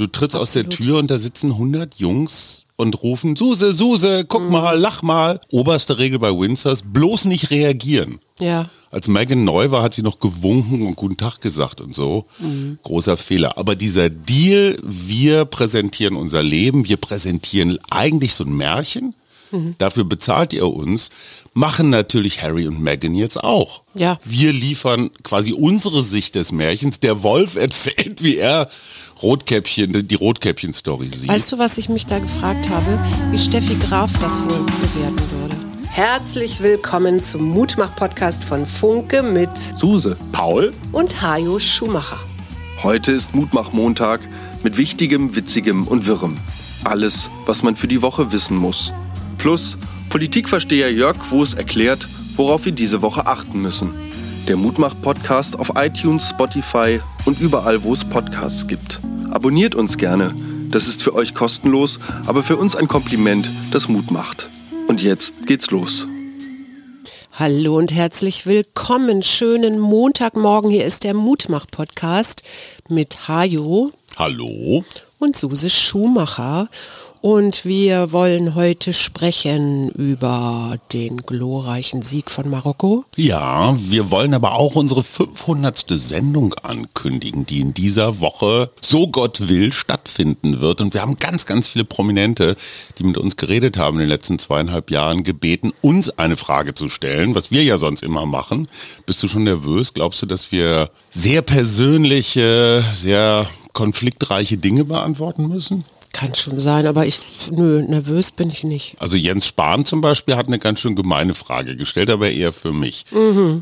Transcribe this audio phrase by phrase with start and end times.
[0.00, 0.86] Du trittst aus der Absolut.
[0.86, 4.50] Tür und da sitzen 100 Jungs und rufen, Suse, Suse, guck Mhm.
[4.52, 5.42] mal, lach mal.
[5.50, 8.18] Oberste Regel bei Windsors, bloß nicht reagieren.
[8.40, 8.70] Ja.
[8.90, 12.24] Als Megan neu war, hat sie noch gewunken und guten Tag gesagt und so.
[12.38, 12.78] Mhm.
[12.82, 13.58] Großer Fehler.
[13.58, 19.14] Aber dieser Deal, wir präsentieren unser Leben, wir präsentieren eigentlich so ein Märchen.
[19.50, 19.74] Mhm.
[19.76, 21.10] Dafür bezahlt ihr uns.
[21.52, 23.82] Machen natürlich Harry und Meghan jetzt auch.
[23.94, 24.20] Ja.
[24.24, 27.00] Wir liefern quasi unsere Sicht des Märchens.
[27.00, 28.68] Der Wolf erzählt, wie er
[29.20, 31.28] Rotkäppchen, die Rotkäppchen-Story sieht.
[31.28, 33.00] Weißt du, was ich mich da gefragt habe?
[33.32, 35.56] Wie Steffi Graf das wohl bewerten würde.
[35.88, 40.70] Herzlich willkommen zum Mutmach-Podcast von Funke mit Suse, Paul?
[40.92, 42.20] und Hajo Schumacher.
[42.84, 44.20] heute ist Mutmach-Montag
[44.62, 46.36] mit Wichtigem, Witzigem und Wirrem.
[46.84, 48.92] Alles, was man für die Woche wissen muss.
[49.36, 49.76] Plus
[50.10, 53.94] Politikversteher Jörg Quos erklärt, worauf wir diese Woche achten müssen.
[54.48, 59.00] Der Mutmach-Podcast auf iTunes, Spotify und überall, wo es Podcasts gibt.
[59.30, 60.34] Abonniert uns gerne.
[60.70, 64.48] Das ist für euch kostenlos, aber für uns ein Kompliment, das Mut macht.
[64.88, 66.06] Und jetzt geht's los.
[67.32, 69.22] Hallo und herzlich willkommen.
[69.22, 70.70] Schönen Montagmorgen.
[70.70, 72.42] Hier ist der Mutmach-Podcast
[72.88, 74.84] mit Hajo Hallo?
[75.18, 76.68] und Suse Schumacher.
[77.22, 83.04] Und wir wollen heute sprechen über den glorreichen Sieg von Marokko.
[83.14, 85.84] Ja, wir wollen aber auch unsere 500.
[85.88, 90.80] Sendung ankündigen, die in dieser Woche, so Gott will, stattfinden wird.
[90.80, 92.56] Und wir haben ganz, ganz viele Prominente,
[92.98, 96.88] die mit uns geredet haben in den letzten zweieinhalb Jahren, gebeten, uns eine Frage zu
[96.88, 98.66] stellen, was wir ja sonst immer machen.
[99.04, 99.92] Bist du schon nervös?
[99.92, 105.84] Glaubst du, dass wir sehr persönliche, sehr konfliktreiche Dinge beantworten müssen?
[106.12, 108.96] Kann schon sein, aber ich, nö, nervös bin ich nicht.
[108.98, 112.72] Also Jens Spahn zum Beispiel hat eine ganz schön gemeine Frage gestellt, aber eher für
[112.72, 113.04] mich.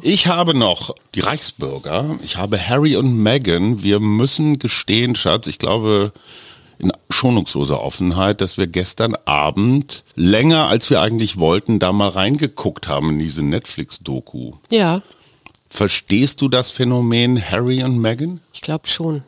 [0.03, 3.83] Ich habe noch die Reichsbürger, ich habe Harry und Meghan.
[3.83, 6.13] Wir müssen gestehen, Schatz, ich glaube
[6.79, 12.89] in schonungsloser Offenheit, dass wir gestern Abend länger als wir eigentlich wollten, da mal reingeguckt
[12.89, 14.53] haben in diese Netflix-Doku.
[14.71, 15.03] Ja,
[15.71, 18.41] Verstehst du das Phänomen Harry und Meghan?
[18.53, 19.23] ich glaube schon.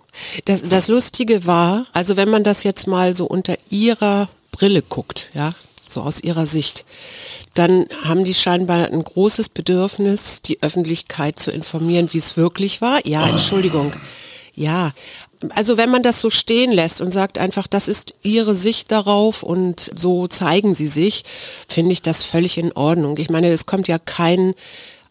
[0.46, 5.30] Das, das Lustige war, also wenn man das jetzt mal so unter ihrer Brille guckt,
[5.34, 5.54] ja,
[5.88, 6.84] so aus ihrer Sicht,
[7.54, 13.06] dann haben die scheinbar ein großes Bedürfnis, die Öffentlichkeit zu informieren, wie es wirklich war.
[13.06, 13.92] Ja, Entschuldigung.
[14.54, 14.92] Ja,
[15.50, 19.42] also wenn man das so stehen lässt und sagt einfach, das ist ihre Sicht darauf
[19.42, 21.24] und so zeigen sie sich,
[21.68, 23.16] finde ich das völlig in Ordnung.
[23.16, 24.54] Ich meine, es kommt ja kein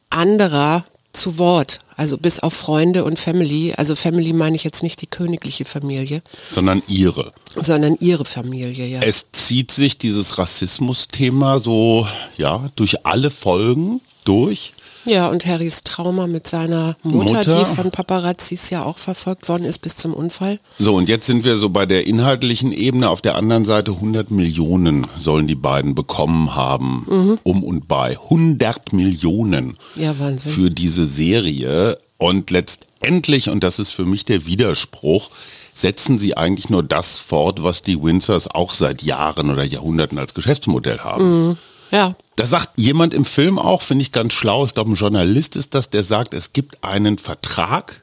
[0.10, 3.74] anderer zu Wort, also bis auf Freunde und Family.
[3.76, 7.34] Also Family meine ich jetzt nicht die königliche Familie, Sondern ihre.
[7.56, 9.02] sondern ihre Familie, ja.
[9.02, 14.74] Es zieht sich dieses Rassismus-Thema so, ja, durch alle Folgen durch.
[15.10, 17.60] Ja, und Harrys Trauma mit seiner Mutter, Mutter.
[17.66, 20.60] die von Paparazzis ja auch verfolgt worden ist bis zum Unfall.
[20.78, 23.10] So, und jetzt sind wir so bei der inhaltlichen Ebene.
[23.10, 28.18] Auf der anderen Seite 100 Millionen sollen die beiden bekommen haben, um und bei.
[28.24, 30.52] 100 Millionen Ja, Wahnsinn.
[30.52, 31.98] für diese Serie.
[32.18, 35.32] Und letztendlich, und das ist für mich der Widerspruch,
[35.74, 40.34] setzen sie eigentlich nur das fort, was die Windsors auch seit Jahren oder Jahrhunderten als
[40.34, 41.58] Geschäftsmodell haben.
[41.92, 44.66] Ja, Das sagt jemand im Film auch, finde ich ganz schlau.
[44.66, 48.02] Ich glaube, ein Journalist ist das, der sagt, es gibt einen Vertrag,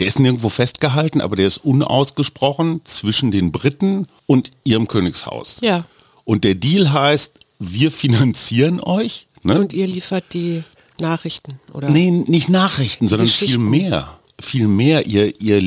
[0.00, 5.58] der ist nirgendwo festgehalten, aber der ist unausgesprochen zwischen den Briten und ihrem Königshaus.
[5.62, 5.84] ja.
[6.24, 9.26] Und der Deal heißt, wir finanzieren euch.
[9.42, 9.58] Ne?
[9.58, 10.62] Und ihr liefert die
[11.00, 11.90] Nachrichten, oder?
[11.90, 14.19] Nee, nicht Nachrichten, sondern viel mehr.
[14.40, 15.06] Viel mehr.
[15.06, 15.62] Ihr, ihr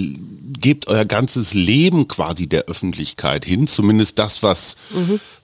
[0.64, 4.78] gebt euer ganzes Leben quasi der Öffentlichkeit hin, zumindest das, was,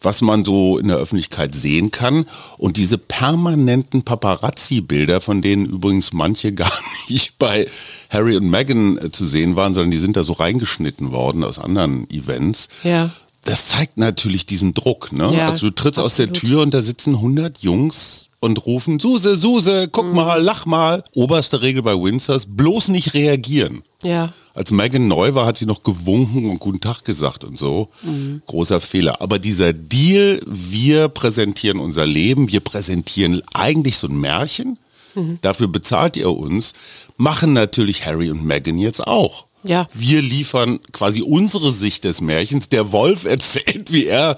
[0.01, 2.25] was man so in der Öffentlichkeit sehen kann.
[2.57, 6.71] Und diese permanenten Paparazzi-Bilder, von denen übrigens manche gar
[7.09, 7.67] nicht bei
[8.09, 11.59] Harry und Meghan äh, zu sehen waren, sondern die sind da so reingeschnitten worden aus
[11.59, 12.69] anderen Events.
[12.83, 13.11] Ja.
[13.45, 15.11] Das zeigt natürlich diesen Druck.
[15.11, 15.33] Ne?
[15.35, 16.49] Ja, also du trittst aus der absolut.
[16.49, 19.91] Tür und da sitzen 100 Jungs und rufen, Suse, Suse, Mhm.
[19.91, 21.03] guck mal, lach mal.
[21.13, 23.81] Oberste Regel bei Windsors, bloß nicht reagieren.
[24.03, 24.33] Ja.
[24.53, 27.89] Als Megan neu war, hat sie noch gewunken und guten Tag gesagt und so.
[28.03, 28.41] Mhm.
[28.45, 29.21] Großer Fehler.
[29.21, 34.77] Aber dieser Deal, wir präsentieren unser Leben, wir präsentieren eigentlich so ein Märchen.
[35.15, 35.39] Mhm.
[35.41, 36.73] Dafür bezahlt ihr uns.
[37.17, 39.45] Machen natürlich Harry und Meghan jetzt auch.
[39.63, 39.87] Ja.
[39.93, 42.69] Wir liefern quasi unsere Sicht des Märchens.
[42.69, 44.37] Der Wolf erzählt, wie er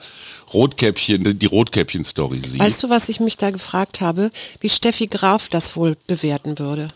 [0.54, 2.60] Rotkäppchen, die Rotkäppchen-Story sieht.
[2.60, 4.32] Weißt du, was ich mich da gefragt habe?
[4.60, 6.88] Wie Steffi Graf das wohl bewerten würde?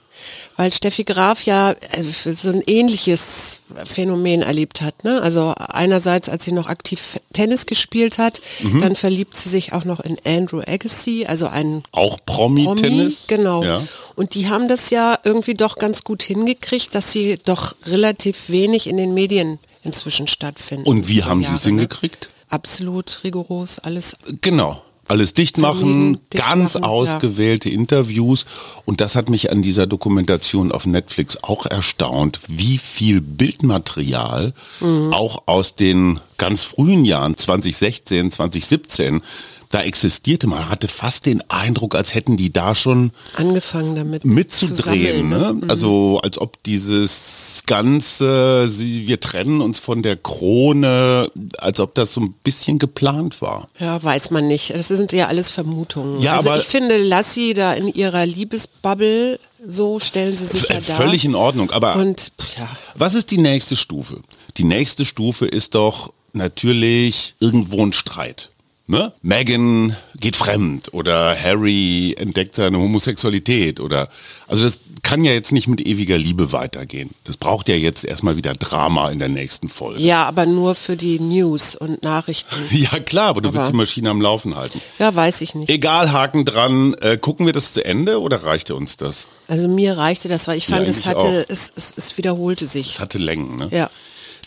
[0.58, 5.04] Weil Steffi Graf ja äh, so ein ähnliches Phänomen erlebt hat.
[5.04, 5.22] Ne?
[5.22, 8.82] Also einerseits, als sie noch aktiv Tennis gespielt hat, Mhm.
[8.82, 13.26] dann verliebt sie sich auch noch in Andrew Agassi, also einen auch Promi, Promi-Tennis?
[13.28, 13.64] genau.
[13.64, 13.84] Ja.
[14.16, 18.88] Und die haben das ja irgendwie doch ganz gut hingekriegt, dass sie doch relativ wenig
[18.88, 20.88] in den Medien inzwischen stattfinden.
[20.88, 21.70] Und wie haben Sie es ne?
[21.72, 22.30] hingekriegt?
[22.50, 24.16] Absolut rigoros, alles.
[24.42, 24.82] Genau.
[25.08, 26.90] Alles dicht machen, dicht ganz machen, ja.
[26.90, 28.46] ausgewählte Interviews.
[28.86, 35.14] Und das hat mich an dieser Dokumentation auf Netflix auch erstaunt, wie viel Bildmaterial Mhm.
[35.14, 39.22] auch aus den ganz frühen Jahren 2016, 2017
[39.70, 40.48] da existierte.
[40.48, 44.76] Man hatte fast den Eindruck, als hätten die da schon Angefangen damit mitzudrehen.
[44.76, 45.68] zu sammeln, Ne?
[45.70, 52.14] Also als ob dieses ganze, sie, wir trennen uns von der Krone, als ob das
[52.14, 53.68] so ein bisschen geplant war.
[53.80, 54.72] Ja, weiß man nicht.
[54.74, 56.22] Das sind ja alles Vermutungen.
[56.22, 60.70] Ja, also aber- ich finde, lass sie da in ihrer Liebesbubble, so stellen sie sich
[60.70, 60.98] ja dar.
[60.98, 61.72] Völlig in Ordnung.
[61.72, 64.20] Aber Und ja, was ist die nächste Stufe?
[64.58, 68.50] Die nächste Stufe ist doch natürlich irgendwo ein Streit.
[68.88, 69.12] Ne?
[69.24, 74.10] Meghan geht fremd oder Harry entdeckt seine Homosexualität oder
[74.48, 77.10] also das kann ja jetzt nicht mit ewiger Liebe weitergehen.
[77.24, 80.02] Das braucht ja jetzt erstmal wieder Drama in der nächsten Folge.
[80.02, 82.56] ja, aber nur für die News und Nachrichten.
[82.72, 84.80] Ja klar, aber du willst Aber- die Maschine am Laufen halten.
[85.00, 85.70] Ja, weiß ich nicht.
[85.70, 86.94] Egal, Haken dran.
[87.02, 89.28] Äh, gucken wir das zu Ende oder reichte uns das?
[89.48, 92.68] Also mir reichte das, weil ich Ja, fand, es eigentlich hatte, es, es, es wiederholte
[92.68, 92.92] sich.
[92.92, 93.68] Es hatte Längen, ne?
[93.72, 93.90] Ja.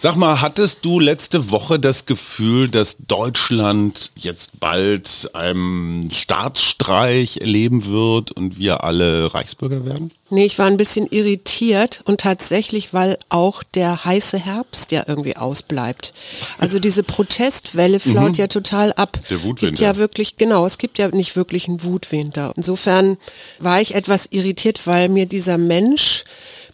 [0.00, 7.84] Sag mal, hattest du letzte Woche das Gefühl, dass Deutschland jetzt bald einen Staatsstreich erleben
[7.86, 10.12] wird und wir alle Reichsbürger werden?
[10.30, 15.36] Nee, ich war ein bisschen irritiert und tatsächlich, weil auch der heiße Herbst ja irgendwie
[15.36, 16.14] ausbleibt.
[16.58, 19.18] Also diese Protestwelle flaut ja total ab.
[19.28, 19.66] Der Wutwinter.
[19.66, 22.52] Gibt ja wirklich, genau, es gibt ja nicht wirklich einen Wutwinter.
[22.56, 23.16] Insofern
[23.58, 26.22] war ich etwas irritiert, weil mir dieser Mensch,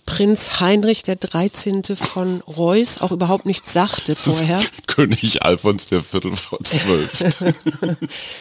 [0.07, 1.83] Prinz Heinrich der 13.
[1.97, 4.63] von Reuß, auch überhaupt nichts sagte vorher.
[4.87, 7.25] König Alfons der Viertel vor zwölf.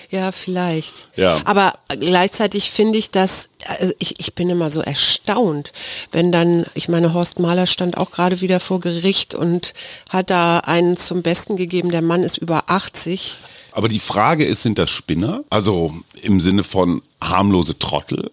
[0.09, 1.07] Ja, vielleicht.
[1.15, 1.41] Ja.
[1.45, 5.71] Aber gleichzeitig finde ich das, also ich, ich bin immer so erstaunt,
[6.11, 9.73] wenn dann, ich meine, Horst Mahler stand auch gerade wieder vor Gericht und
[10.09, 13.35] hat da einen zum Besten gegeben, der Mann ist über 80.
[13.71, 15.43] Aber die Frage ist, sind das Spinner?
[15.49, 18.31] Also im Sinne von harmlose Trottel?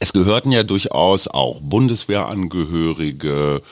[0.00, 3.62] Es gehörten ja durchaus auch Bundeswehrangehörige,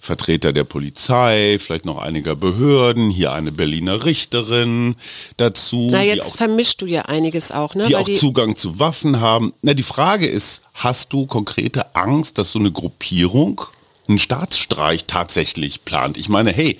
[0.00, 4.96] Vertreter der Polizei, vielleicht noch einiger Behörden, hier eine Berliner Richterin
[5.36, 7.86] dazu, Na, die jetzt auch, vermischst du ja einiges auch, ne?
[7.86, 9.52] die Weil auch Zugang zu Waffen haben.
[9.62, 13.60] Na, die Frage ist, hast du konkrete Angst, dass so eine Gruppierung
[14.08, 16.16] einen Staatsstreich tatsächlich plant?
[16.16, 16.78] Ich meine, hey,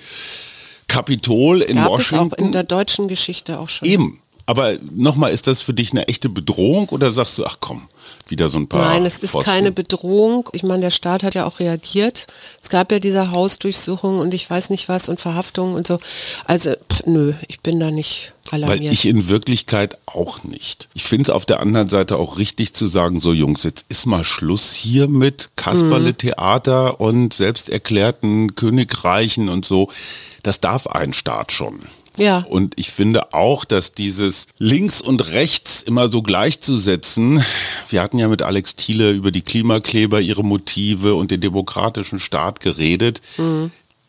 [0.89, 2.33] Kapitol in gab es Washington.
[2.33, 3.87] auch in der deutschen Geschichte auch schon.
[3.87, 4.19] Eben.
[4.45, 7.87] Aber nochmal, ist das für dich eine echte Bedrohung oder sagst du, ach komm,
[8.27, 8.93] wieder so ein paar.
[8.93, 9.49] Nein, es ist Pfosten?
[9.49, 10.49] keine Bedrohung.
[10.53, 12.27] Ich meine, der Staat hat ja auch reagiert.
[12.61, 15.99] Es gab ja diese Hausdurchsuchung und ich weiß nicht was und Verhaftungen und so.
[16.45, 18.93] Also, pff, nö, ich bin da nicht Weil alarmiert.
[18.93, 20.87] ich in Wirklichkeit auch nicht.
[20.93, 24.05] Ich finde es auf der anderen Seite auch richtig zu sagen, so Jungs, jetzt ist
[24.05, 29.89] mal Schluss hier mit Kasperle-Theater und selbsterklärten Königreichen und so.
[30.43, 31.79] Das darf ein Staat schon.
[32.17, 32.39] Ja.
[32.39, 37.43] Und ich finde auch, dass dieses links und rechts immer so gleichzusetzen,
[37.89, 42.59] wir hatten ja mit Alex Thiele über die Klimakleber, ihre Motive und den demokratischen Staat
[42.59, 43.21] geredet.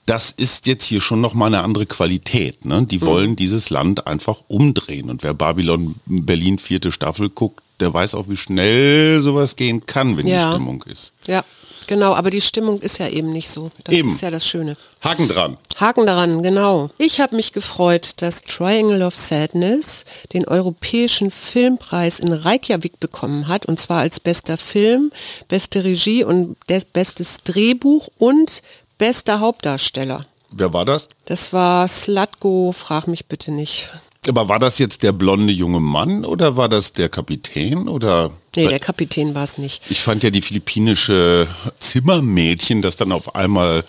[0.06, 2.66] Das ist jetzt hier schon nochmal eine andere Qualität.
[2.66, 2.84] Ne?
[2.84, 5.08] Die wollen dieses Land einfach umdrehen.
[5.08, 10.16] Und wer Babylon Berlin vierte Staffel guckt, der weiß auch, wie schnell sowas gehen kann,
[10.18, 10.48] wenn Ja.
[10.50, 11.12] die Stimmung ist.
[11.26, 11.42] Ja,
[11.86, 13.70] genau, aber die Stimmung ist ja eben nicht so.
[13.84, 14.08] Das Eben.
[14.08, 14.76] ist ja das Schöne.
[15.02, 15.56] Haken dran.
[15.76, 16.90] Haken daran, genau.
[16.98, 23.66] Ich habe mich gefreut, dass Triangle of Sadness den Europäischen Filmpreis in Reykjavik bekommen hat,
[23.66, 25.12] und zwar als bester Film,
[25.48, 26.56] beste Regie und
[26.92, 28.62] bestes Drehbuch und
[28.98, 30.26] bester Hauptdarsteller.
[30.50, 31.08] Wer war das?
[31.24, 33.88] Das war Slatko, frag mich bitte nicht.
[34.28, 38.30] Aber war das jetzt der blonde junge Mann oder war das der Kapitän oder?
[38.56, 39.82] Nee, der Kapitän war es nicht.
[39.90, 41.46] Ich fand ja die philippinische
[41.80, 43.84] Zimmermädchen, das dann auf einmal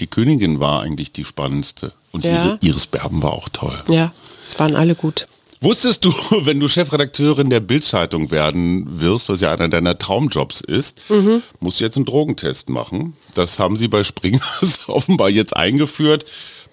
[0.00, 1.92] die Königin war, eigentlich die spannendste.
[2.12, 2.58] Und Ja.
[2.62, 3.78] Iris Berben war auch toll.
[3.88, 4.12] Ja,
[4.58, 5.26] waren alle gut.
[5.60, 6.10] Wusstest du,
[6.44, 11.42] wenn du Chefredakteurin der Bildzeitung werden wirst, was ja einer deiner Traumjobs ist, Mhm.
[11.60, 13.16] musst du jetzt einen Drogentest machen.
[13.34, 16.24] Das haben sie bei Springers offenbar jetzt eingeführt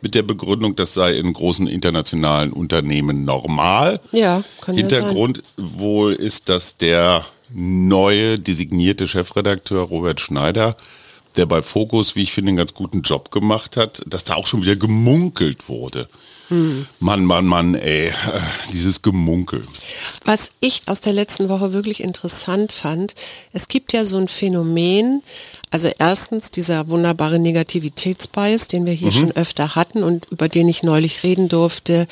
[0.01, 3.99] mit der Begründung, das sei in großen internationalen Unternehmen normal.
[4.11, 10.77] Ja, kann Hintergrund wohl ist, dass der neue designierte Chefredakteur Robert Schneider,
[11.35, 14.47] der bei Focus, wie ich finde, einen ganz guten Job gemacht hat, dass da auch
[14.47, 16.07] schon wieder gemunkelt wurde.
[16.49, 16.87] Hm.
[16.99, 18.11] Mann, Mann, Mann, ey, äh,
[18.73, 19.67] dieses Gemunkel.
[20.25, 23.13] Was ich aus der letzten Woche wirklich interessant fand,
[23.53, 25.21] es gibt ja so ein Phänomen,
[25.71, 30.81] also erstens dieser wunderbare Negativitätsbias, den wir hier schon öfter hatten und über den ich
[30.81, 32.07] neulich reden durfte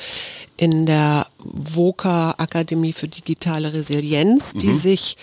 [0.56, 5.16] in der VOCA Akademie für digitale Resilienz, die sich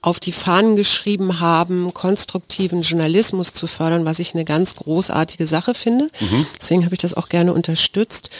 [0.00, 5.74] auf die Fahnen geschrieben haben, konstruktiven Journalismus zu fördern, was ich eine ganz großartige Sache
[5.74, 6.08] finde.
[6.20, 6.46] Mhm.
[6.60, 8.30] Deswegen habe ich das auch gerne unterstützt.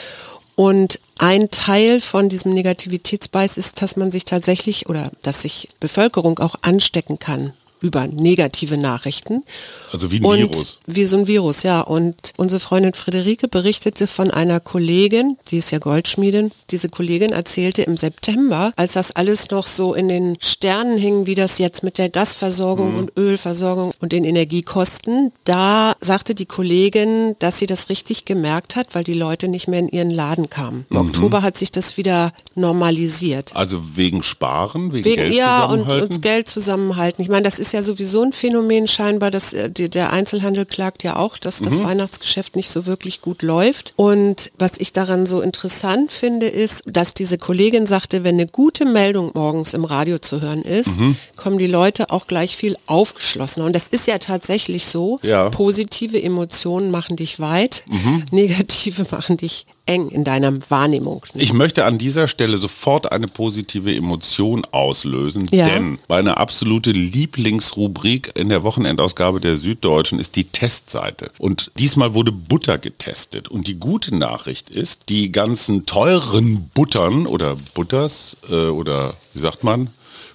[0.55, 6.39] Und ein Teil von diesem Negativitätsbeiß ist, dass man sich tatsächlich oder dass sich Bevölkerung
[6.39, 9.43] auch anstecken kann über negative Nachrichten.
[9.91, 10.79] Also wie ein und Virus.
[10.85, 11.81] Wie so ein Virus, ja.
[11.81, 16.51] Und unsere Freundin Friederike berichtete von einer Kollegin, die ist ja Goldschmiedin.
[16.71, 21.35] Diese Kollegin erzählte im September, als das alles noch so in den Sternen hing, wie
[21.35, 22.99] das jetzt mit der Gasversorgung mhm.
[22.99, 28.93] und Ölversorgung und den Energiekosten, da sagte die Kollegin, dass sie das richtig gemerkt hat,
[28.93, 30.85] weil die Leute nicht mehr in ihren Laden kamen.
[30.89, 31.07] Im mhm.
[31.07, 33.55] Oktober hat sich das wieder normalisiert.
[33.55, 37.21] Also wegen Sparen, wegen, wegen Geld ja, und, und Geld zusammenhalten.
[37.21, 41.03] Ich meine, das ist ist ja sowieso ein Phänomen scheinbar, dass äh, der Einzelhandel klagt
[41.03, 41.83] ja auch, dass das mhm.
[41.83, 43.93] Weihnachtsgeschäft nicht so wirklich gut läuft.
[43.95, 48.85] Und was ich daran so interessant finde, ist, dass diese Kollegin sagte, wenn eine gute
[48.85, 51.15] Meldung morgens im Radio zu hören ist, mhm.
[51.35, 53.67] kommen die Leute auch gleich viel aufgeschlossener.
[53.67, 55.19] Und das ist ja tatsächlich so.
[55.21, 55.49] Ja.
[55.49, 58.25] Positive Emotionen machen dich weit, mhm.
[58.31, 61.25] negative machen dich eng in deiner Wahrnehmung.
[61.33, 65.67] Ich möchte an dieser Stelle sofort eine positive Emotion auslösen, ja.
[65.67, 71.31] denn meine absolute Lieblingsrubrik in der Wochenendausgabe der Süddeutschen ist die Testseite.
[71.39, 73.47] Und diesmal wurde Butter getestet.
[73.47, 79.63] Und die gute Nachricht ist, die ganzen teuren Buttern oder Butters äh, oder wie sagt
[79.63, 79.89] man,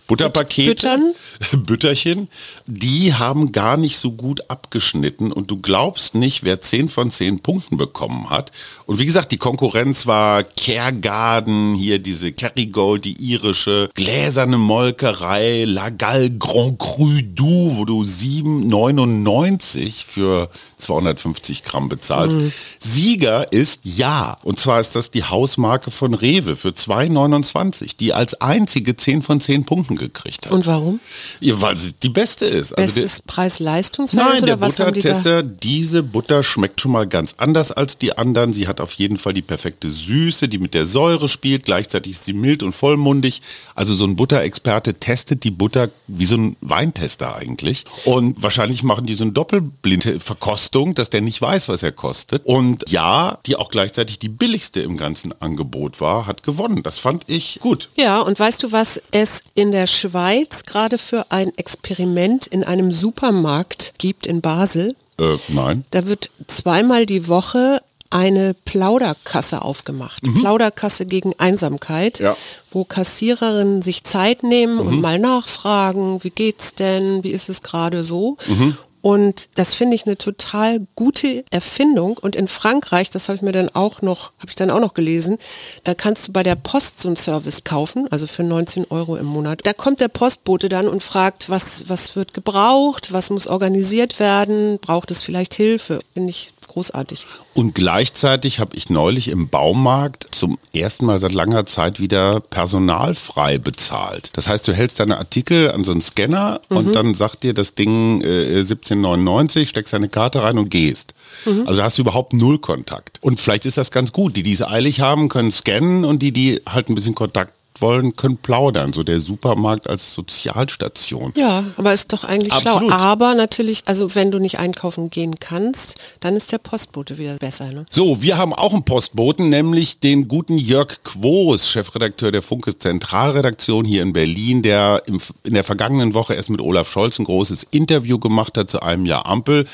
[0.06, 1.14] Butterpakete, Büttern.
[1.64, 2.28] Bütterchen,
[2.66, 7.40] die haben gar nicht so gut abgeschnitten und du glaubst nicht, wer 10 von 10
[7.40, 8.52] Punkten bekommen hat.
[8.86, 16.30] Und wie gesagt, die Konkurrenz war Kergarden, hier diese Kerrygold, die irische, gläserne Molkerei, Lagal
[16.30, 22.36] Grand Cru Du, wo du 7,99 für 250 Gramm bezahlst.
[22.36, 22.52] Mhm.
[22.78, 24.38] Sieger ist Ja.
[24.42, 29.40] Und zwar ist das die Hausmarke von Rewe für 2,29, die als einzige 10 von
[29.40, 30.52] 10 Punkten Kuchen gekriegt hat.
[30.52, 31.00] Und warum?
[31.40, 32.72] Ja, weil sie die beste ist.
[32.72, 37.72] Also Bestes also Preis-Leistungsverhältnis Nein, der Buttertester, die diese Butter schmeckt schon mal ganz anders
[37.72, 38.52] als die anderen.
[38.52, 41.64] Sie hat auf jeden Fall die perfekte Süße, die mit der Säure spielt.
[41.64, 43.42] Gleichzeitig ist sie mild und vollmundig.
[43.74, 47.84] Also so ein Butterexperte testet die Butter wie so ein Weintester eigentlich.
[48.04, 52.44] Und wahrscheinlich machen die so eine doppelblinde Verkostung, dass der nicht weiß, was er kostet.
[52.44, 56.82] Und ja, die auch gleichzeitig die billigste im ganzen Angebot war, hat gewonnen.
[56.82, 57.88] Das fand ich gut.
[57.96, 62.90] Ja, und weißt du, was es in der Schweiz gerade für ein Experiment in einem
[62.90, 64.96] Supermarkt gibt in Basel.
[65.18, 65.84] Äh, nein.
[65.90, 70.26] Da wird zweimal die Woche eine Plauderkasse aufgemacht.
[70.26, 70.40] Mhm.
[70.40, 72.34] Plauderkasse gegen Einsamkeit, ja.
[72.70, 74.86] wo Kassiererinnen sich Zeit nehmen mhm.
[74.86, 78.38] und mal nachfragen, wie geht's denn, wie ist es gerade so?
[78.46, 78.78] Mhm.
[79.04, 82.16] Und das finde ich eine total gute Erfindung.
[82.16, 84.94] Und in Frankreich, das habe ich mir dann auch noch, habe ich dann auch noch
[84.94, 85.36] gelesen,
[85.84, 89.26] da kannst du bei der Post so einen Service kaufen, also für 19 Euro im
[89.26, 89.60] Monat.
[89.64, 94.78] Da kommt der Postbote dann und fragt, was, was wird gebraucht, was muss organisiert werden,
[94.78, 96.00] braucht es vielleicht Hilfe?
[96.14, 97.26] Finde ich großartig.
[97.54, 103.58] Und gleichzeitig habe ich neulich im Baumarkt zum ersten Mal seit langer Zeit wieder personalfrei
[103.58, 104.30] bezahlt.
[104.34, 106.76] Das heißt, du hältst deine Artikel an so einen Scanner mhm.
[106.76, 111.14] und dann sagt dir das Ding äh, 1799, steckst deine Karte rein und gehst.
[111.44, 111.66] Mhm.
[111.66, 113.18] Also hast du überhaupt null Kontakt.
[113.22, 114.36] Und vielleicht ist das ganz gut.
[114.36, 118.16] Die, die es eilig haben, können scannen und die, die halt ein bisschen Kontakt wollen,
[118.16, 118.92] können plaudern.
[118.92, 121.32] So der Supermarkt als Sozialstation.
[121.36, 122.90] Ja, aber ist doch eigentlich Absolut.
[122.90, 122.96] schlau.
[122.96, 127.72] Aber natürlich, also wenn du nicht einkaufen gehen kannst, dann ist der Postbote wieder besser.
[127.72, 127.86] Ne?
[127.90, 133.84] So, wir haben auch einen Postboten, nämlich den guten Jörg Quos, Chefredakteur der Funkes Zentralredaktion
[133.84, 137.66] hier in Berlin, der im, in der vergangenen Woche erst mit Olaf Scholz ein großes
[137.70, 139.66] Interview gemacht hat zu einem Jahr Ampel.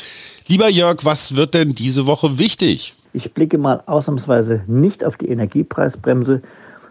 [0.48, 2.94] Lieber Jörg, was wird denn diese Woche wichtig?
[3.12, 6.42] Ich blicke mal ausnahmsweise nicht auf die Energiepreisbremse,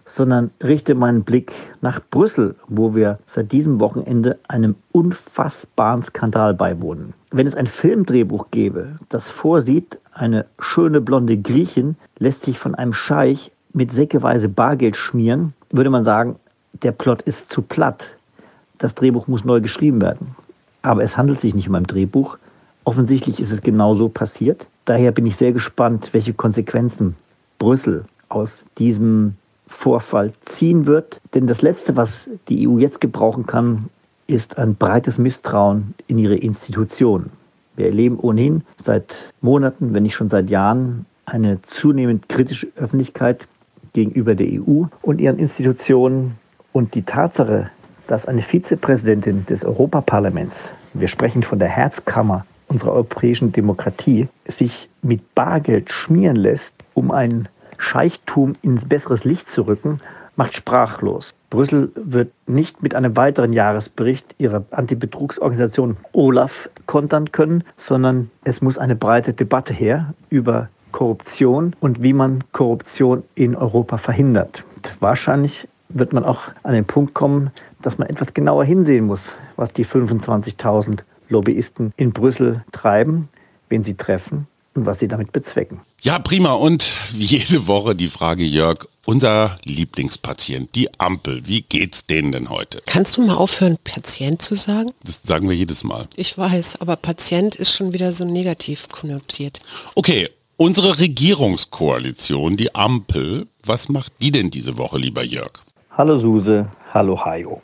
[0.09, 7.13] sondern richte meinen Blick nach Brüssel, wo wir seit diesem Wochenende einem unfassbaren Skandal beiwohnen.
[7.31, 12.93] Wenn es ein Filmdrehbuch gäbe, das vorsieht, eine schöne blonde Griechin lässt sich von einem
[12.93, 16.37] Scheich mit säckeweise Bargeld schmieren, würde man sagen,
[16.81, 18.17] der Plot ist zu platt.
[18.79, 20.35] Das Drehbuch muss neu geschrieben werden.
[20.81, 22.37] Aber es handelt sich nicht um ein Drehbuch.
[22.83, 24.65] Offensichtlich ist es genauso passiert.
[24.85, 27.15] Daher bin ich sehr gespannt, welche Konsequenzen
[27.59, 29.35] Brüssel aus diesem
[29.69, 31.21] Vorfall ziehen wird.
[31.33, 33.85] Denn das Letzte, was die EU jetzt gebrauchen kann,
[34.27, 37.31] ist ein breites Misstrauen in ihre Institutionen.
[37.75, 43.47] Wir erleben ohnehin seit Monaten, wenn nicht schon seit Jahren, eine zunehmend kritische Öffentlichkeit
[43.93, 46.37] gegenüber der EU und ihren Institutionen.
[46.73, 47.71] Und die Tatsache,
[48.07, 55.33] dass eine Vizepräsidentin des Europaparlaments, wir sprechen von der Herzkammer unserer europäischen Demokratie, sich mit
[55.33, 57.47] Bargeld schmieren lässt, um ein
[57.89, 59.99] Scheichtum ins besseres Licht zu rücken,
[60.35, 61.33] macht sprachlos.
[61.49, 68.77] Brüssel wird nicht mit einem weiteren Jahresbericht ihrer Antibetrugsorganisation Olaf kontern können, sondern es muss
[68.77, 74.63] eine breite Debatte her über Korruption und wie man Korruption in Europa verhindert.
[74.99, 77.49] Wahrscheinlich wird man auch an den Punkt kommen,
[77.81, 83.29] dass man etwas genauer hinsehen muss, was die 25.000 Lobbyisten in Brüssel treiben,
[83.67, 85.81] wen sie treffen und was sie damit bezwecken.
[86.01, 86.53] Ja, prima.
[86.53, 92.49] Und wie jede Woche die Frage, Jörg, unser Lieblingspatient, die Ampel, wie geht's denen denn
[92.49, 92.81] heute?
[92.85, 94.91] Kannst du mal aufhören, Patient zu sagen?
[95.03, 96.07] Das sagen wir jedes Mal.
[96.15, 99.59] Ich weiß, aber Patient ist schon wieder so negativ konnotiert.
[99.95, 105.51] Okay, unsere Regierungskoalition, die Ampel, was macht die denn diese Woche, lieber Jörg?
[105.97, 107.61] Hallo Suse, hallo Hajo.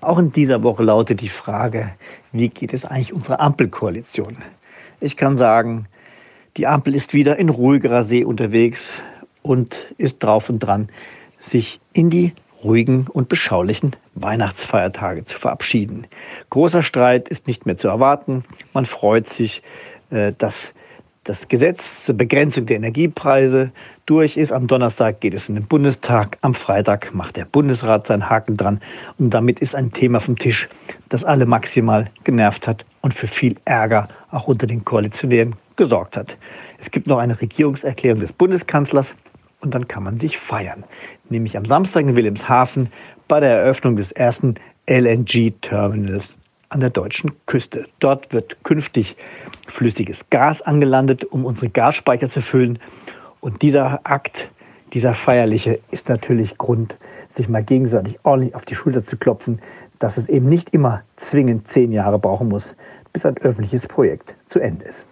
[0.00, 1.90] Auch in dieser Woche lautet die Frage,
[2.32, 4.36] wie geht es eigentlich unserer Ampelkoalition?
[5.00, 5.86] Ich kann sagen,
[6.56, 8.86] die Ampel ist wieder in ruhigerer See unterwegs
[9.42, 10.88] und ist drauf und dran,
[11.40, 12.32] sich in die
[12.62, 16.06] ruhigen und beschaulichen Weihnachtsfeiertage zu verabschieden.
[16.50, 18.44] Großer Streit ist nicht mehr zu erwarten.
[18.72, 19.62] Man freut sich,
[20.10, 20.72] äh, dass
[21.24, 23.72] das Gesetz zur Begrenzung der Energiepreise
[24.06, 24.52] durch ist.
[24.52, 28.80] Am Donnerstag geht es in den Bundestag, am Freitag macht der Bundesrat seinen Haken dran
[29.18, 30.68] und damit ist ein Thema vom Tisch,
[31.08, 36.36] das alle maximal genervt hat und für viel Ärger auch unter den Koalitionären gesorgt hat.
[36.78, 39.14] Es gibt noch eine Regierungserklärung des Bundeskanzlers
[39.60, 40.84] und dann kann man sich feiern.
[41.30, 42.92] Nämlich am Samstag in Wilhelmshaven
[43.28, 44.54] bei der Eröffnung des ersten
[44.86, 46.36] LNG-Terminals
[46.68, 47.86] an der deutschen Küste.
[48.00, 49.16] Dort wird künftig
[49.68, 52.78] flüssiges Gas angelandet, um unsere Gasspeicher zu füllen.
[53.40, 54.50] Und dieser Akt,
[54.92, 56.96] dieser feierliche, ist natürlich Grund,
[57.30, 59.60] sich mal gegenseitig ordentlich auf die Schulter zu klopfen,
[59.98, 62.74] dass es eben nicht immer zwingend zehn Jahre brauchen muss,
[63.12, 65.06] bis ein öffentliches Projekt zu Ende ist.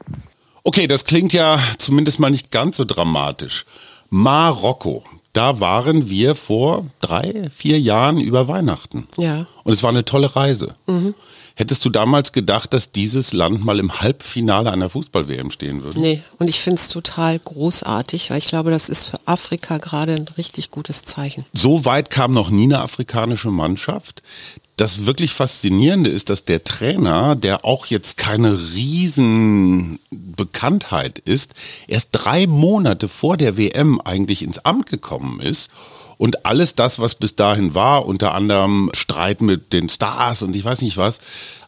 [0.64, 3.64] Okay, das klingt ja zumindest mal nicht ganz so dramatisch.
[4.10, 5.02] Marokko,
[5.32, 9.08] da waren wir vor drei, vier Jahren über Weihnachten.
[9.16, 9.46] Ja.
[9.64, 10.74] Und es war eine tolle Reise.
[10.86, 11.14] Mhm.
[11.54, 16.00] Hättest du damals gedacht, dass dieses Land mal im Halbfinale einer Fußball-WM stehen würde?
[16.00, 20.14] Nee, und ich finde es total großartig, weil ich glaube, das ist für Afrika gerade
[20.14, 21.44] ein richtig gutes Zeichen.
[21.52, 24.22] So weit kam noch nie eine afrikanische Mannschaft
[24.76, 31.54] das wirklich Faszinierende ist, dass der Trainer, der auch jetzt keine Riesenbekanntheit ist,
[31.86, 35.70] erst drei Monate vor der WM eigentlich ins Amt gekommen ist
[36.22, 40.64] und alles das, was bis dahin war, unter anderem Streit mit den Stars und ich
[40.64, 41.18] weiß nicht was,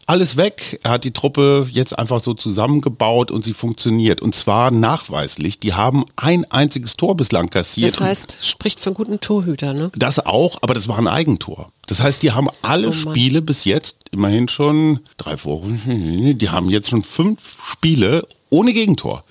[0.06, 0.80] alles weg.
[0.82, 4.22] Er hat die Truppe jetzt einfach so zusammengebaut und sie funktioniert.
[4.22, 5.58] Und zwar nachweislich.
[5.58, 7.92] Die haben ein einziges Tor bislang kassiert.
[7.92, 9.90] Das heißt, spricht für einen guten Torhüter, ne?
[9.96, 11.72] Das auch, aber das war ein Eigentor.
[11.86, 16.70] Das heißt, die haben alle oh Spiele bis jetzt, immerhin schon drei Wochen, die haben
[16.70, 17.40] jetzt schon fünf
[17.70, 19.24] Spiele ohne Gegentor.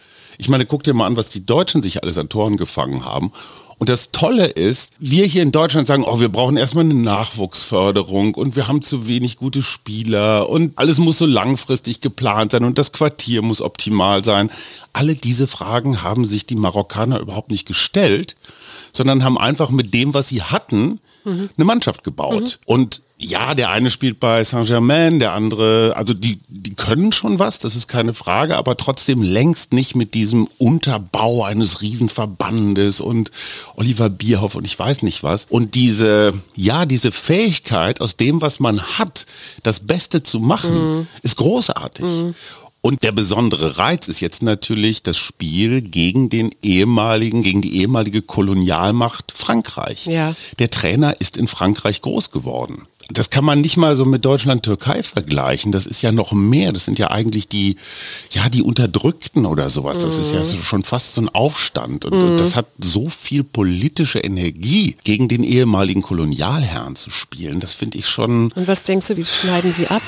[0.43, 3.31] Ich meine, guck dir mal an, was die Deutschen sich alles an Toren gefangen haben.
[3.77, 8.35] Und das Tolle ist, wir hier in Deutschland sagen, oh, wir brauchen erstmal eine Nachwuchsförderung
[8.35, 12.77] und wir haben zu wenig gute Spieler und alles muss so langfristig geplant sein und
[12.77, 14.51] das Quartier muss optimal sein.
[14.91, 18.35] Alle diese Fragen haben sich die Marokkaner überhaupt nicht gestellt,
[18.91, 21.49] sondern haben einfach mit dem, was sie hatten, mhm.
[21.55, 22.59] eine Mannschaft gebaut.
[22.67, 22.73] Mhm.
[22.73, 27.59] Und ja, der eine spielt bei Saint-Germain, der andere, also die, die können schon was,
[27.59, 33.31] das ist keine Frage, aber trotzdem längst nicht mit diesem Unterbau eines Riesenverbandes und
[33.75, 35.47] Oliver Bierhoff und ich weiß nicht was.
[35.49, 39.25] Und diese, ja, diese Fähigkeit aus dem, was man hat,
[39.63, 41.07] das Beste zu machen, mhm.
[41.21, 42.05] ist großartig.
[42.05, 42.35] Mhm.
[42.85, 48.21] Und der besondere Reiz ist jetzt natürlich das Spiel gegen den ehemaligen, gegen die ehemalige
[48.21, 50.05] Kolonialmacht Frankreich.
[50.05, 50.35] Ja.
[50.59, 52.85] Der Trainer ist in Frankreich groß geworden.
[53.13, 55.71] Das kann man nicht mal so mit Deutschland-Türkei vergleichen.
[55.71, 56.73] Das ist ja noch mehr.
[56.73, 57.77] Das sind ja eigentlich die,
[58.31, 59.99] ja, die Unterdrückten oder sowas.
[59.99, 60.21] Das mhm.
[60.21, 60.63] ist ja mhm.
[60.63, 62.05] schon fast so ein Aufstand.
[62.05, 62.29] Und, mhm.
[62.31, 67.59] und, das hat so viel politische Energie, gegen den ehemaligen Kolonialherrn zu spielen.
[67.59, 68.51] Das finde ich schon.
[68.51, 70.01] Und was denkst du, wie schneiden sie ab?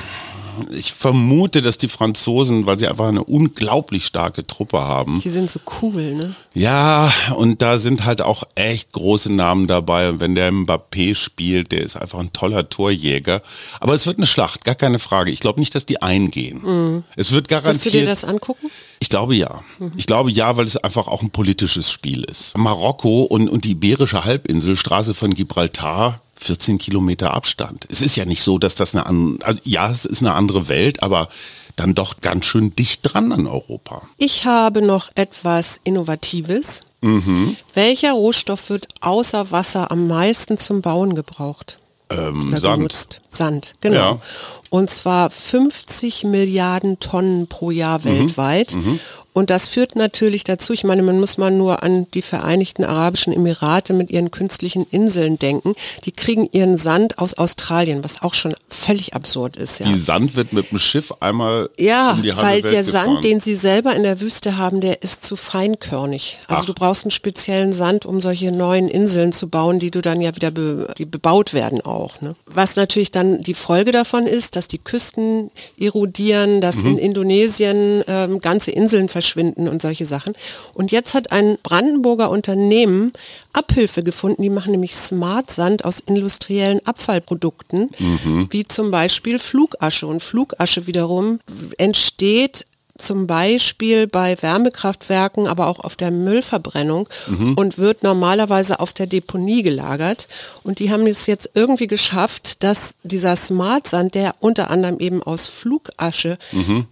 [0.72, 5.20] Ich vermute, dass die Franzosen, weil sie einfach eine unglaublich starke Truppe haben.
[5.20, 6.36] Die sind so cool, ne?
[6.54, 10.10] Ja, und da sind halt auch echt große Namen dabei.
[10.10, 13.42] Und wenn der Mbappé spielt, der ist einfach ein toller Torjäger.
[13.80, 15.32] Aber es wird eine Schlacht, gar keine Frage.
[15.32, 16.62] Ich glaube nicht, dass die eingehen.
[16.64, 17.04] Mhm.
[17.16, 17.76] Es wird garantiert.
[17.76, 18.70] Wirst du dir das angucken?
[19.00, 19.62] Ich glaube ja.
[19.80, 19.92] Mhm.
[19.98, 22.58] Ich glaube ja, weil es einfach auch ein politisches Spiel ist.
[22.58, 27.86] Marokko und, und die Iberische Halbinsel, Straße von Gibraltar, 14 Kilometer Abstand.
[27.90, 30.68] Es ist ja nicht so, dass das eine andere, also ja, es ist eine andere
[30.68, 31.30] Welt, aber
[31.76, 34.04] dann doch ganz schön dicht dran an Europa.
[34.18, 36.84] Ich habe noch etwas Innovatives.
[37.02, 37.56] Mhm.
[37.74, 41.80] Welcher Rohstoff wird außer Wasser am meisten zum Bauen gebraucht?
[42.10, 42.78] Ähm, Sand.
[42.78, 43.22] Genutzt?
[43.28, 43.96] Sand, genau.
[43.96, 44.22] Ja.
[44.70, 48.04] Und zwar 50 Milliarden Tonnen pro Jahr mhm.
[48.06, 48.76] weltweit.
[48.76, 49.00] Mhm.
[49.36, 53.34] Und das führt natürlich dazu, ich meine, man muss mal nur an die Vereinigten Arabischen
[53.34, 55.74] Emirate mit ihren künstlichen Inseln denken.
[56.06, 59.80] Die kriegen ihren Sand aus Australien, was auch schon völlig absurd ist.
[59.82, 59.88] Ja.
[59.88, 63.06] Die Sand wird mit dem Schiff einmal ja, um die halbe weil Welt der gefahren.
[63.16, 66.40] Sand, den sie selber in der Wüste haben, der ist zu feinkörnig.
[66.48, 66.66] Also Ach.
[66.68, 70.34] du brauchst einen speziellen Sand, um solche neuen Inseln zu bauen, die du dann ja
[70.34, 72.22] wieder be die bebaut werden auch.
[72.22, 72.36] Ne?
[72.46, 76.92] Was natürlich dann die Folge davon ist, dass die Küsten erodieren, dass Mhm.
[76.92, 79.25] in Indonesien ähm, ganze Inseln verschwinden
[79.68, 80.34] und solche Sachen.
[80.74, 83.14] Und jetzt hat ein Brandenburger Unternehmen
[83.54, 88.48] Abhilfe gefunden, die machen nämlich Smart Sand aus industriellen Abfallprodukten, Mhm.
[88.52, 90.08] wie zum Beispiel Flugasche.
[90.08, 91.40] Und Flugasche wiederum
[91.78, 92.66] entsteht
[92.98, 97.10] zum Beispiel bei Wärmekraftwerken, aber auch auf der Müllverbrennung
[97.56, 100.28] und wird normalerweise auf der Deponie gelagert.
[100.64, 105.48] Und die haben es jetzt irgendwie geschafft, dass dieser Smartsand, der unter anderem eben aus
[105.48, 106.38] Flugasche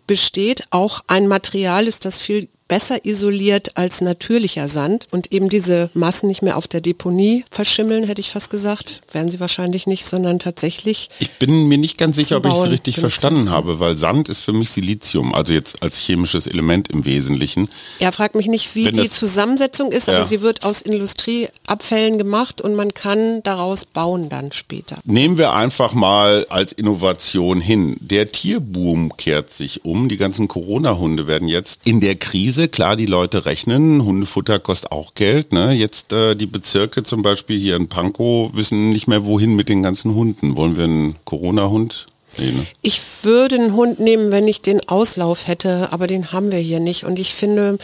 [0.07, 5.89] besteht, auch ein Material ist, das viel besser isoliert als natürlicher Sand und eben diese
[5.93, 9.01] Massen nicht mehr auf der Deponie verschimmeln, hätte ich fast gesagt.
[9.11, 12.69] Werden sie wahrscheinlich nicht, sondern tatsächlich Ich bin mir nicht ganz sicher, ob ich es
[12.69, 16.87] richtig benutzt verstanden habe, weil Sand ist für mich Silizium, also jetzt als chemisches Element
[16.89, 17.69] im Wesentlichen.
[17.99, 20.23] Er fragt mich nicht, wie Wenn die Zusammensetzung ist, aber Ja.
[20.23, 24.97] sie wird aus Industrieabfällen gemacht und man kann daraus bauen dann später.
[25.05, 27.97] Nehmen wir einfach mal als Innovation hin.
[27.99, 30.09] Der Tierboom kehrt sich um.
[30.09, 35.13] Die ganzen Corona-Hunde werden jetzt in der Krise, klar, die Leute rechnen, Hundefutter kostet auch
[35.15, 35.51] Geld.
[35.51, 35.71] Ne?
[35.71, 39.83] Jetzt äh, die Bezirke zum Beispiel hier in Pankow wissen nicht mehr, wohin mit den
[39.83, 40.55] ganzen Hunden.
[40.55, 42.07] Wollen wir einen Corona-Hund?
[42.37, 42.65] Nee, ne?
[42.81, 46.79] Ich würde einen Hund nehmen, wenn ich den Auslauf hätte, aber den haben wir hier
[46.79, 47.03] nicht.
[47.03, 47.77] Und ich finde,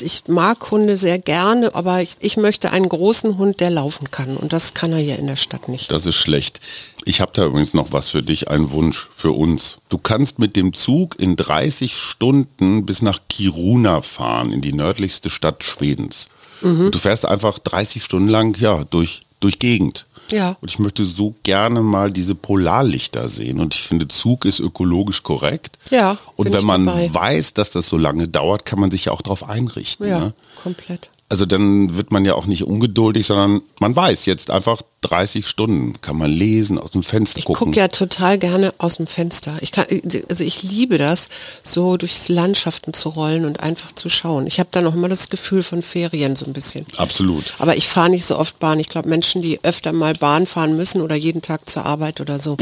[0.00, 4.36] ich mag Hunde sehr gerne, aber ich, ich möchte einen großen Hund, der laufen kann.
[4.36, 5.90] Und das kann er hier in der Stadt nicht.
[5.90, 6.60] Das ist schlecht.
[7.04, 9.78] Ich habe da übrigens noch was für dich, einen Wunsch für uns.
[9.88, 15.30] Du kannst mit dem Zug in 30 Stunden bis nach Kiruna fahren, in die nördlichste
[15.30, 16.26] Stadt Schwedens.
[16.60, 16.90] Mhm.
[16.92, 20.06] Du fährst einfach 30 Stunden lang ja, durch, durch Gegend.
[20.30, 20.56] Ja.
[20.60, 23.58] Und ich möchte so gerne mal diese Polarlichter sehen.
[23.60, 25.78] Und ich finde, Zug ist ökologisch korrekt.
[25.90, 27.12] Ja, Und wenn man dabei.
[27.12, 30.06] weiß, dass das so lange dauert, kann man sich ja auch darauf einrichten.
[30.08, 30.34] Ja, Ne?
[30.62, 31.10] komplett.
[31.32, 35.98] Also dann wird man ja auch nicht ungeduldig, sondern man weiß jetzt einfach 30 Stunden
[36.02, 37.68] kann man lesen, aus dem Fenster Ich gucken.
[37.68, 39.56] gucke ja total gerne aus dem Fenster.
[39.62, 39.86] Ich kann,
[40.28, 41.30] also ich liebe das,
[41.62, 44.46] so durch Landschaften zu rollen und einfach zu schauen.
[44.46, 46.84] Ich habe dann auch immer das Gefühl von Ferien so ein bisschen.
[46.98, 47.54] Absolut.
[47.58, 48.78] Aber ich fahre nicht so oft Bahn.
[48.78, 52.38] Ich glaube, Menschen, die öfter mal Bahn fahren müssen oder jeden Tag zur Arbeit oder
[52.38, 52.58] so,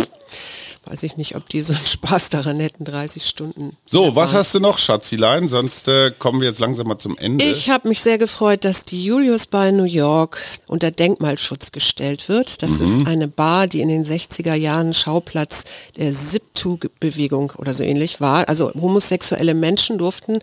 [0.91, 3.77] weiß ich nicht, ob die so einen Spaß daran hätten, 30 Stunden.
[3.87, 5.47] So, was hast du noch, Schatzilein?
[5.49, 7.45] Sonst äh, kommen wir jetzt langsam mal zum Ende.
[7.45, 12.29] Ich habe mich sehr gefreut, dass die Julius Bar in New York unter Denkmalschutz gestellt
[12.29, 12.63] wird.
[12.63, 12.85] Das Mhm.
[12.85, 15.65] ist eine Bar, die in den 60er Jahren Schauplatz
[15.97, 18.49] der Zip-To-Bewegung oder so ähnlich war.
[18.49, 20.41] Also homosexuelle Menschen durften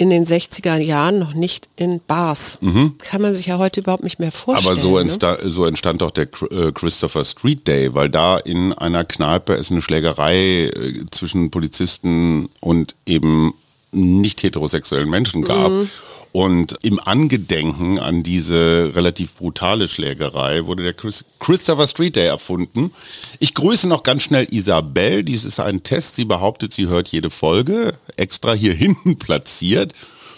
[0.00, 2.58] in den 60er Jahren noch nicht in Bars.
[3.00, 4.74] Kann man sich ja heute überhaupt nicht mehr vorstellen.
[4.76, 4.80] Mhm.
[4.80, 5.02] Aber so, ne?
[5.02, 9.70] entsta so entstand doch der äh, Christopher Street Day, weil da in einer Kneipe es
[9.70, 13.52] eine Schlägerei äh, zwischen Polizisten und eben
[13.92, 15.70] nicht heterosexuellen Menschen gab.
[15.70, 15.90] Mhm.
[16.32, 22.92] Und im Angedenken an diese relativ brutale Schlägerei wurde der Chris Christopher Street Day erfunden.
[23.40, 25.24] Ich grüße noch ganz schnell Isabel.
[25.24, 26.14] Dies ist ein Test.
[26.14, 29.92] Sie behauptet, sie hört jede Folge, extra hier hinten platziert.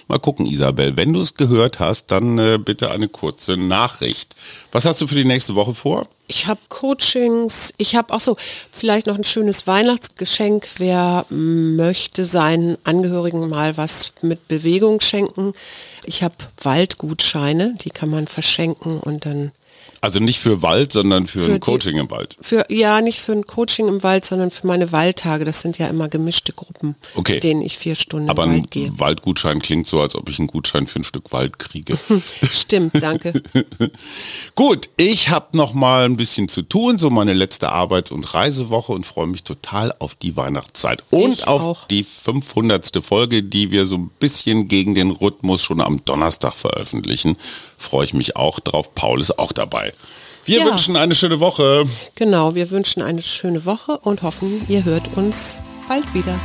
[0.08, 0.96] Mal gucken, Isabel.
[0.96, 4.34] Wenn du es gehört hast, dann äh, bitte eine kurze Nachricht.
[4.70, 6.08] Was hast du für die nächste Woche vor?
[6.28, 8.36] Ich habe Coachings, ich habe auch so
[8.70, 10.66] vielleicht noch ein schönes Weihnachtsgeschenk.
[10.78, 15.52] Wer möchte seinen Angehörigen mal was mit Bewegung schenken?
[16.04, 19.52] Ich habe Waldgutscheine, die kann man verschenken und dann
[20.04, 22.36] Also nicht für Wald, sondern für, Für ein die- Coaching im Wald.
[22.40, 25.44] für ja nicht für ein Coaching im Wald, sondern für meine Waldtage.
[25.44, 27.34] Das sind ja immer gemischte Gruppen, Okay.
[27.34, 28.90] mit denen ich vier Stunden Aber ein Wald gehe.
[28.98, 31.96] Waldgutschein klingt so, als ob ich einen Gutschein für ein Stück Wald kriege.
[32.52, 33.40] Stimmt, danke.
[34.54, 38.92] Gut, ich habe noch mal ein bisschen zu tun, so meine letzte Arbeits- und Reisewoche
[38.92, 41.86] und freue mich total auf die Weihnachtszeit und Ich auf auch.
[41.88, 43.02] die 500.
[43.04, 47.36] Folge, die wir so ein bisschen gegen den Rhythmus schon am Donnerstag veröffentlichen.
[47.82, 48.94] Freue ich mich auch drauf.
[48.94, 49.92] Paul ist auch dabei.
[50.44, 50.64] Wir Ja.
[50.66, 51.84] wünschen eine schöne Woche.
[52.14, 56.38] Genau, wir wünschen eine schöne Woche und hoffen, ihr hört uns bald wieder.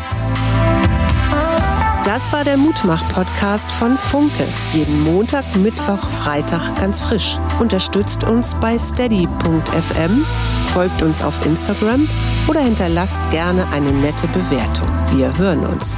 [2.03, 4.47] Das war der Mutmach-Podcast von Funke.
[4.71, 7.37] Jeden Montag, Mittwoch, Freitag ganz frisch.
[7.59, 10.25] Unterstützt uns bei steady.fm,
[10.73, 12.07] folgt uns auf Instagram
[12.47, 14.87] oder hinterlasst gerne eine nette Bewertung.
[15.11, 15.97] Wir hören uns.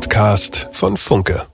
[0.00, 1.49] Podcast von Funke.